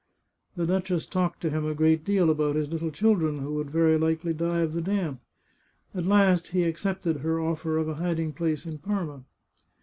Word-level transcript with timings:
The 0.55 0.65
duchess 0.65 1.05
talked 1.05 1.41
to 1.41 1.51
him 1.51 1.63
a 1.63 1.75
great 1.75 2.03
deal 2.03 2.31
about 2.31 2.55
his 2.55 2.69
little 2.69 2.89
children, 2.89 3.37
who 3.37 3.53
would 3.53 3.69
very 3.69 3.99
likely 3.99 4.33
die 4.33 4.61
of 4.61 4.73
the 4.73 4.81
damp. 4.81 5.21
At 5.93 6.05
last 6.07 6.47
he 6.47 6.63
accepted 6.63 7.17
her 7.19 7.39
offer 7.39 7.77
of 7.77 7.87
a 7.87 7.93
hiding 7.93 8.33
place 8.33 8.65
in 8.65 8.79
Parma. 8.79 9.25